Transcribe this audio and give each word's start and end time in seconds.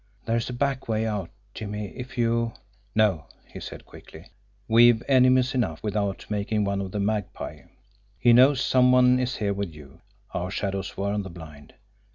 There's 0.25 0.49
a 0.49 0.53
back 0.53 0.87
way 0.87 1.05
out, 1.05 1.29
Jimmie, 1.53 1.89
if 1.89 2.17
you" 2.17 2.53
"No," 2.95 3.25
he 3.45 3.59
said 3.59 3.85
quickly. 3.85 4.25
"We've 4.67 5.03
enemies 5.07 5.53
enough, 5.53 5.83
with 5.83 5.95
out 5.95 6.25
making 6.27 6.63
one 6.63 6.81
of 6.81 6.89
the 6.91 6.99
Magpie. 6.99 7.65
He 8.17 8.33
knows 8.33 8.61
some 8.61 8.91
one 8.91 9.19
is 9.19 9.35
here 9.35 9.53
with 9.53 9.75
you 9.75 10.01
our 10.33 10.49
shadows 10.49 10.97
were 10.97 11.11
on 11.13 11.21
the 11.21 11.29
blind. 11.29 11.75